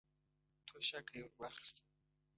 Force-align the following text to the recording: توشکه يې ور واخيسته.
توشکه 0.67 1.13
يې 1.17 1.21
ور 1.25 1.33
واخيسته. 1.39 1.81